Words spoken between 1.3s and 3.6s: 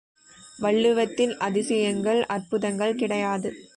அதிசயங்கள் அற்புதங்கள் கிடையாது.